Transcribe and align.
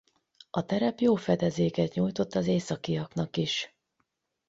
A 0.49 0.65
terep 0.65 0.99
jó 1.01 1.15
fedezéket 1.15 1.93
nyújtott 1.93 2.33
az 2.35 2.47
északiaknak 2.47 3.37
is. 3.37 3.75